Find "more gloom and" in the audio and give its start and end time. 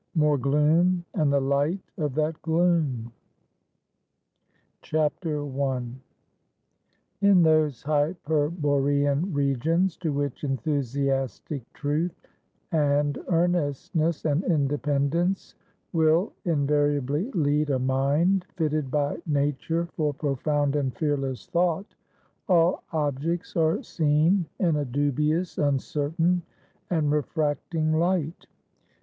0.15-1.31